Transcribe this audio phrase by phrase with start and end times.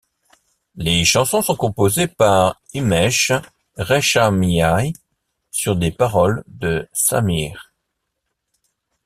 [0.77, 3.33] Les chansons sont composées par Himesh
[3.77, 4.79] Reshammiya
[5.51, 7.53] sur des paroles de Sameer.